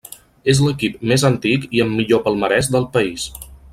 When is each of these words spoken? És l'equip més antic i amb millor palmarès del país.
És 0.53 0.61
l'equip 0.67 0.95
més 1.11 1.25
antic 1.29 1.67
i 1.81 1.83
amb 1.85 1.99
millor 1.99 2.25
palmarès 2.29 2.71
del 2.77 2.89
país. 2.97 3.29